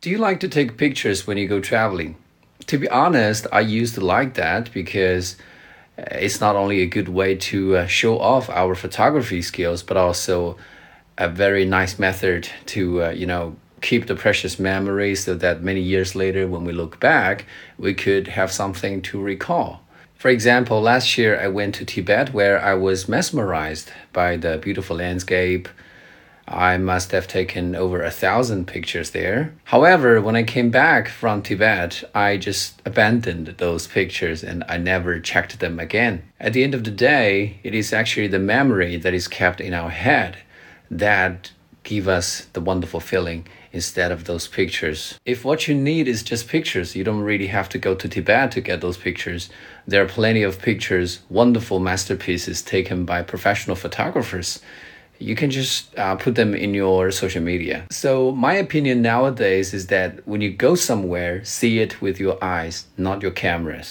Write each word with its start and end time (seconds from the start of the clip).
Do 0.00 0.10
you 0.10 0.18
like 0.18 0.38
to 0.40 0.48
take 0.48 0.76
pictures 0.76 1.26
when 1.26 1.38
you 1.38 1.48
go 1.48 1.58
traveling? 1.58 2.14
To 2.66 2.78
be 2.78 2.88
honest, 2.88 3.48
I 3.50 3.60
used 3.60 3.96
to 3.96 4.00
like 4.00 4.34
that 4.34 4.72
because 4.72 5.34
uh, 5.98 6.04
it's 6.12 6.40
not 6.40 6.54
only 6.54 6.82
a 6.82 6.86
good 6.86 7.08
way 7.08 7.34
to 7.34 7.78
uh, 7.78 7.86
show 7.88 8.20
off 8.20 8.48
our 8.48 8.76
photography 8.76 9.42
skills, 9.42 9.82
but 9.82 9.96
also 9.96 10.56
a 11.16 11.28
very 11.28 11.64
nice 11.64 11.98
method 11.98 12.48
to, 12.66 13.02
uh, 13.06 13.10
you 13.10 13.26
know, 13.26 13.56
keep 13.80 14.06
the 14.06 14.14
precious 14.14 14.60
memories 14.60 15.24
so 15.24 15.34
that 15.34 15.64
many 15.64 15.80
years 15.80 16.14
later, 16.14 16.46
when 16.46 16.64
we 16.64 16.72
look 16.72 17.00
back, 17.00 17.46
we 17.76 17.92
could 17.92 18.28
have 18.28 18.52
something 18.52 19.02
to 19.02 19.20
recall. 19.20 19.80
For 20.14 20.28
example, 20.28 20.80
last 20.80 21.18
year 21.18 21.40
I 21.40 21.48
went 21.48 21.74
to 21.76 21.84
Tibet 21.84 22.32
where 22.32 22.62
I 22.62 22.74
was 22.74 23.08
mesmerized 23.08 23.90
by 24.12 24.36
the 24.36 24.58
beautiful 24.58 24.98
landscape 24.98 25.68
I 26.50 26.78
must 26.78 27.12
have 27.12 27.28
taken 27.28 27.76
over 27.76 28.02
a 28.02 28.10
thousand 28.10 28.66
pictures 28.66 29.10
there. 29.10 29.54
However, 29.64 30.20
when 30.20 30.34
I 30.34 30.44
came 30.44 30.70
back 30.70 31.08
from 31.08 31.42
Tibet, 31.42 32.02
I 32.14 32.38
just 32.38 32.80
abandoned 32.86 33.48
those 33.58 33.86
pictures 33.86 34.42
and 34.42 34.64
I 34.66 34.78
never 34.78 35.20
checked 35.20 35.60
them 35.60 35.78
again. 35.78 36.22
At 36.40 36.54
the 36.54 36.64
end 36.64 36.74
of 36.74 36.84
the 36.84 36.90
day, 36.90 37.60
it 37.62 37.74
is 37.74 37.92
actually 37.92 38.28
the 38.28 38.38
memory 38.38 38.96
that 38.96 39.12
is 39.12 39.28
kept 39.28 39.60
in 39.60 39.74
our 39.74 39.90
head 39.90 40.38
that 40.90 41.52
give 41.82 42.08
us 42.08 42.46
the 42.54 42.62
wonderful 42.62 43.00
feeling 43.00 43.46
instead 43.70 44.10
of 44.10 44.24
those 44.24 44.48
pictures. 44.48 45.18
If 45.26 45.44
what 45.44 45.68
you 45.68 45.74
need 45.74 46.08
is 46.08 46.22
just 46.22 46.48
pictures, 46.48 46.96
you 46.96 47.04
don't 47.04 47.20
really 47.20 47.48
have 47.48 47.68
to 47.70 47.78
go 47.78 47.94
to 47.94 48.08
Tibet 48.08 48.52
to 48.52 48.62
get 48.62 48.80
those 48.80 48.96
pictures. 48.96 49.50
There 49.86 50.02
are 50.02 50.08
plenty 50.08 50.42
of 50.42 50.62
pictures, 50.62 51.20
wonderful 51.28 51.78
masterpieces 51.78 52.62
taken 52.62 53.04
by 53.04 53.22
professional 53.22 53.76
photographers 53.76 54.60
you 55.18 55.34
can 55.34 55.50
just 55.50 55.96
uh, 55.98 56.16
put 56.16 56.34
them 56.34 56.54
in 56.54 56.74
your 56.74 57.10
social 57.10 57.42
media. 57.42 57.86
So, 57.90 58.32
my 58.32 58.54
opinion 58.54 59.02
nowadays 59.02 59.74
is 59.74 59.88
that 59.88 60.26
when 60.26 60.40
you 60.40 60.50
go 60.50 60.74
somewhere, 60.74 61.44
see 61.44 61.80
it 61.80 62.00
with 62.00 62.20
your 62.20 62.42
eyes, 62.42 62.86
not 62.96 63.22
your 63.22 63.32
cameras. 63.32 63.86